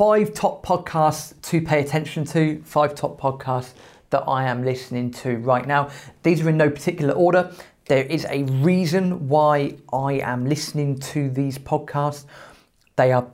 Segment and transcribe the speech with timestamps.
[0.00, 3.74] five top podcasts to pay attention to, five top podcasts
[4.08, 5.90] that I am listening to right now.
[6.22, 7.52] These are in no particular order.
[7.84, 12.24] There is a reason why I am listening to these podcasts.
[12.96, 13.30] They are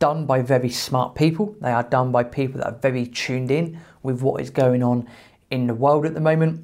[0.00, 3.80] done by very smart people, they are done by people that are very tuned in
[4.02, 5.08] with what is going on
[5.50, 6.62] in the world at the moment.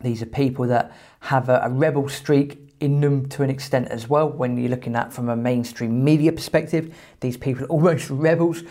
[0.00, 0.90] These are people that
[1.20, 4.28] have a, a rebel streak in them to an extent as well.
[4.28, 8.62] When you're looking at from a mainstream media perspective, these people are almost rebels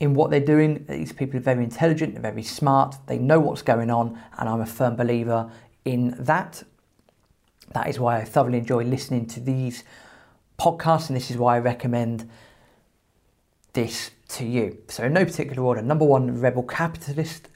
[0.00, 0.84] in what they're doing.
[0.88, 4.60] These people are very intelligent, they're very smart, they know what's going on, and I'm
[4.60, 5.50] a firm believer
[5.84, 6.62] in that.
[7.72, 9.84] That is why I thoroughly enjoy listening to these
[10.58, 12.28] podcasts, and this is why I recommend
[13.72, 14.78] this to you.
[14.88, 17.48] So, in no particular order, number one, Rebel Capitalist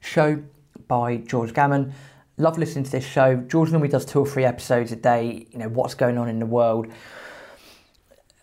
[0.00, 0.42] show
[0.88, 1.92] by George Gammon.
[2.40, 3.36] Love listening to this show.
[3.36, 5.46] George normally does two or three episodes a day.
[5.50, 6.86] You know what's going on in the world,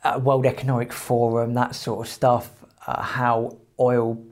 [0.04, 2.52] uh, World Economic Forum, that sort of stuff.
[2.86, 4.24] Uh, how oil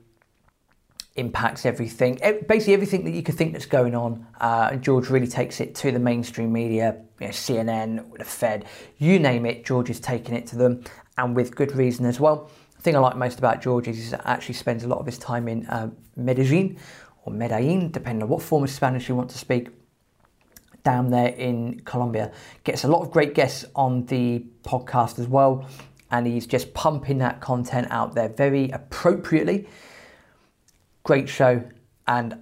[1.15, 4.27] impacts everything, basically everything that you could think that's going on.
[4.39, 8.65] Uh, George really takes it to the mainstream media, you know, CNN, the Fed,
[8.99, 9.65] you name it.
[9.65, 10.83] George is taking it to them,
[11.17, 12.51] and with good reason as well.
[12.75, 15.17] The thing I like most about George is he actually spends a lot of his
[15.17, 16.77] time in uh, Medellin,
[17.25, 19.69] or Medellin, depending on what form of Spanish you want to speak,
[20.83, 22.31] down there in Colombia.
[22.63, 25.67] Gets a lot of great guests on the podcast as well,
[26.11, 29.67] and he's just pumping that content out there very appropriately.
[31.03, 31.63] Great show,
[32.07, 32.41] and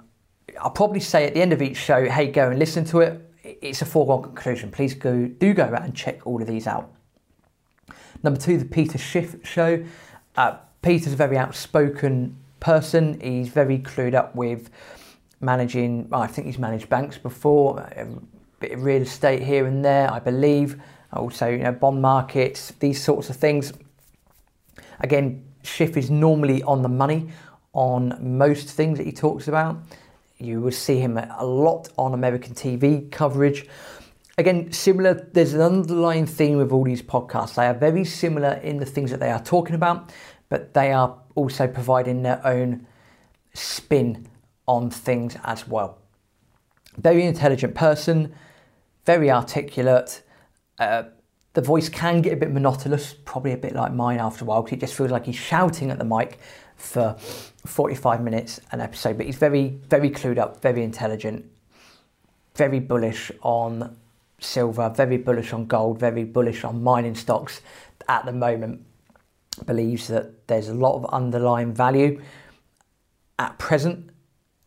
[0.62, 3.30] I'll probably say at the end of each show, hey, go and listen to it.
[3.44, 4.72] It's a foregone conclusion.
[4.72, 6.94] Please go, do go out and check all of these out.
[8.22, 9.84] Number two, the Peter Schiff show.
[10.36, 13.20] Uh, Peter's a very outspoken person.
[13.20, 14.70] He's very clued up with
[15.42, 16.08] managing.
[16.12, 18.08] I think he's managed banks before, a
[18.60, 20.82] bit of real estate here and there, I believe.
[21.12, 23.74] Also, you know, bond markets, these sorts of things.
[25.02, 27.30] Again, Schiff is normally on the money
[27.74, 29.78] on most things that he talks about.
[30.38, 33.68] You will see him a lot on American TV coverage.
[34.38, 37.56] Again, similar, there's an underlying theme with all these podcasts.
[37.56, 40.12] They are very similar in the things that they are talking about,
[40.50, 42.86] but they are also providing their own
[43.54, 44.28] spin
[44.68, 45.98] on things as well.
[46.98, 48.34] Very intelligent person,
[49.06, 50.24] very articulate.
[50.80, 51.04] Uh,
[51.54, 54.64] the voice can get a bit monotonous, probably a bit like mine after a while,
[54.64, 56.40] because it just feels like he's shouting at the mic
[56.76, 57.16] for
[57.66, 59.18] 45 minutes an episode.
[59.18, 61.46] But he's very, very clued up, very intelligent,
[62.56, 63.96] very bullish on
[64.40, 67.62] silver, very bullish on gold, very bullish on mining stocks
[68.08, 68.86] at the moment
[69.66, 72.22] believes that there's a lot of underlying value
[73.40, 74.10] at present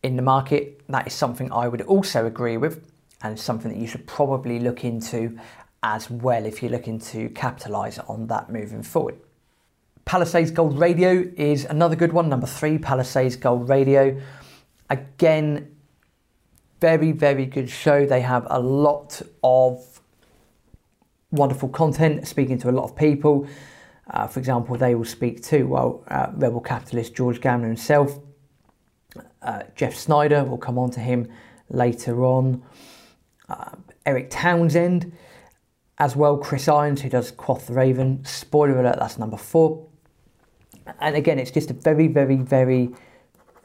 [0.03, 0.83] in the market.
[0.89, 2.91] That is something I would also agree with,
[3.23, 5.39] and something that you should probably look into
[5.83, 9.17] as well if you're looking to capitalize on that moving forward.
[10.05, 12.29] Palisades Gold Radio is another good one.
[12.29, 14.21] Number three, Palisades Gold Radio.
[14.89, 15.77] Again,
[16.81, 18.07] very, very good show.
[18.07, 20.01] They have a lot of
[21.33, 23.49] wonderful content, speaking to a lot of people.
[24.09, 28.19] Uh, for example, they will speak to, well, uh, rebel capitalist George Gammon himself.
[29.43, 31.29] Uh, Jeff Snyder will come on to him
[31.69, 32.63] later on.
[33.49, 33.71] Uh,
[34.05, 35.13] Erik Townsend,
[35.99, 36.37] as well.
[36.37, 38.25] Chris Irons, who does Quoth the Raven.
[38.25, 39.87] Spoiler alert, that's number four.
[41.01, 42.91] And again, it's just a very, very, very,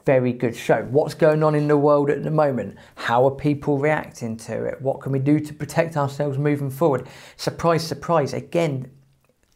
[0.05, 0.83] very good show.
[0.89, 2.77] What's going on in the world at the moment?
[2.95, 4.81] How are people reacting to it?
[4.81, 7.07] What can we do to protect ourselves moving forward?
[7.35, 8.33] Surprise, surprise.
[8.33, 8.89] Again,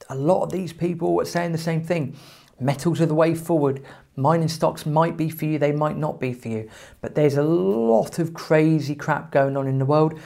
[0.10, 2.16] a lot of these people are saying the same thing.
[2.60, 3.84] Metals are the way forward.
[4.16, 6.70] Mining stocks might be for you, they might not be for you.
[7.02, 10.20] But there's a lot of crazy crap going on in the world.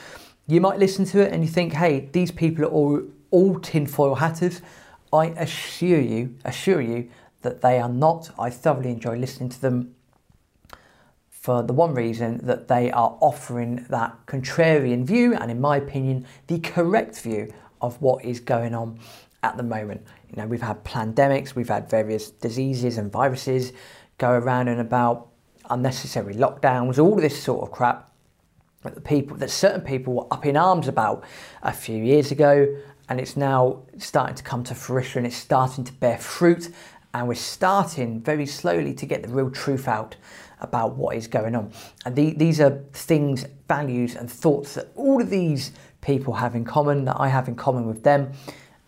[0.48, 3.02] You might listen to it and you think, hey, these people are all,
[3.32, 4.62] all tinfoil hatters.
[5.12, 7.10] I assure you, assure you
[7.42, 8.30] that they are not.
[8.38, 9.96] I thoroughly enjoy listening to them
[11.30, 16.28] for the one reason that they are offering that contrarian view and, in my opinion,
[16.48, 17.52] the correct view
[17.82, 19.00] of what is going on
[19.44, 20.06] at the moment.
[20.30, 23.74] You know, we've had pandemics, we've had various diseases and viruses
[24.18, 25.28] go around and about,
[25.70, 28.12] unnecessary lockdowns, all this sort of crap
[28.84, 31.24] that the people that certain people were up in arms about
[31.64, 32.68] a few years ago,
[33.10, 35.26] and it's now starting to come to fruition.
[35.26, 36.70] It's starting to bear fruit,
[37.14, 40.16] and we're starting very slowly to get the real truth out
[40.62, 41.72] about what is going on.
[42.06, 45.72] And the, these are things, values, and thoughts that all of these
[46.02, 48.32] people have in common, that I have in common with them.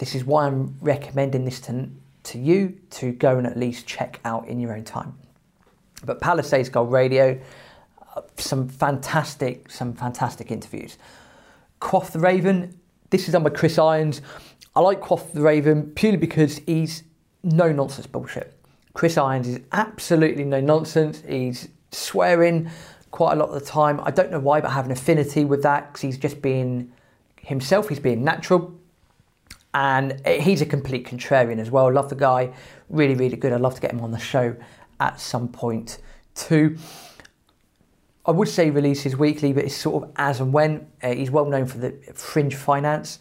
[0.02, 1.88] This is why I'm recommending this to,
[2.24, 5.14] to you to go and at least check out in your own time.
[6.04, 7.40] But Palisades Gold Radio,
[8.16, 10.98] uh, some fantastic, some fantastic interviews.
[11.80, 12.80] Quoth the Raven,
[13.12, 14.24] this is done by Chris Irons.
[14.76, 17.04] I like Quoth the Raven purely because he's
[17.44, 18.60] no nonsense bullshit.
[18.94, 21.22] Chris Irons is absolutely no nonsense.
[21.30, 22.72] He's swearing
[23.12, 24.02] quite a lot of the time.
[24.04, 26.92] I don't know why, but I have an affinity with that because he's just being
[27.38, 27.88] himself.
[27.88, 28.81] He's being natural,
[29.74, 31.92] and he's a complete contrarian as well.
[31.92, 32.54] Love the guy,
[32.90, 33.54] really, really good.
[33.54, 34.56] I'd love to get him on the show
[35.00, 36.00] at some point
[36.36, 36.78] too.
[38.26, 40.88] I would say releases weekly, but it's sort of as and when.
[41.02, 43.20] Uh, he's well known for the Fringe Finance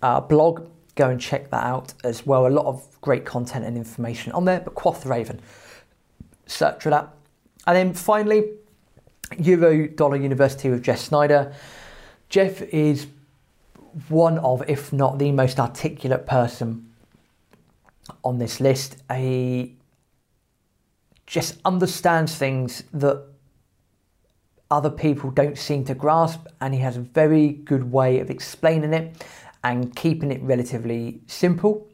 [0.00, 0.68] uh, blog.
[0.94, 2.46] Go and check that out as well.
[2.46, 4.60] A lot of great content and information on there.
[4.60, 5.40] But Quoth Raven,
[6.46, 7.08] search for that.
[7.66, 8.50] And then finally,
[9.38, 11.54] Euro Dollar University with Jeff Snyder.
[12.28, 13.06] Jeff is
[14.08, 16.92] one of, if not the most articulate person
[18.24, 18.96] on this list.
[19.14, 19.76] He
[21.26, 23.26] just understands things that
[24.70, 28.94] other people don't seem to grasp, and he has a very good way of explaining
[28.94, 29.24] it
[29.62, 31.88] and keeping it relatively simple.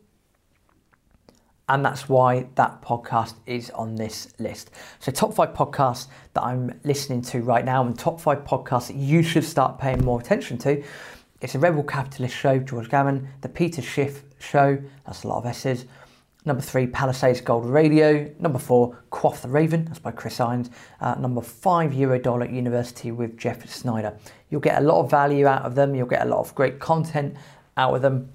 [1.69, 4.71] And that's why that podcast is on this list.
[5.01, 8.97] So, top five podcasts that I'm listening to right now, and top five podcasts that
[8.97, 10.83] you should start paying more attention to.
[11.41, 14.77] It's a Rebel Capitalist show, George Gammon, the Peter Schiff show,
[15.07, 15.85] that's a lot of S's.
[16.45, 18.29] Number three, Palisades Gold Radio.
[18.41, 20.69] Number four, Quoth the Raven, that's by Chris Irons.
[21.01, 24.19] Uh, number five, Eurodollar University with Jeff Snyder.
[24.51, 26.81] You'll get a lot of value out of them, you'll get a lot of great
[26.81, 27.37] content
[27.77, 28.33] out of them,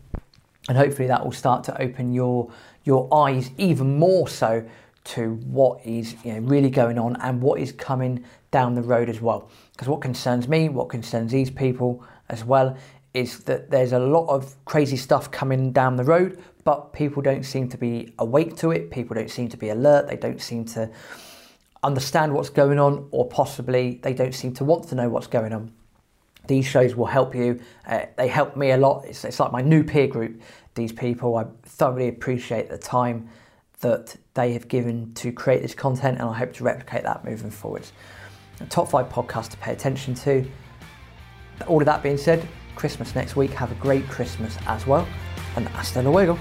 [0.70, 2.50] and hopefully that will start to open your
[2.86, 4.66] your eyes even more so
[5.04, 9.10] to what is you know, really going on and what is coming down the road
[9.10, 9.50] as well.
[9.74, 12.78] Because what concerns me, what concerns these people as well,
[13.14, 17.44] is that there's a lot of crazy stuff coming down the road, but people don't
[17.44, 18.90] seem to be awake to it.
[18.90, 20.08] People don't seem to be alert.
[20.08, 20.90] They don't seem to
[21.84, 25.54] understand what's going on, or possibly they don't seem to want to know what's going
[25.54, 25.72] on.
[26.48, 27.62] These shows will help you.
[27.86, 29.06] Uh, they help me a lot.
[29.06, 30.42] It's, it's like my new peer group.
[30.76, 33.30] These people, I thoroughly appreciate the time
[33.84, 37.52] that they have given to create this content, and I hope to replicate that moving
[37.52, 37.94] forwards.
[38.58, 40.46] The top five podcasts to pay attention to.
[41.68, 43.52] All of that being said, Christmas next week.
[43.52, 45.08] Have a great Christmas as well,
[45.56, 46.40] and hasta luego.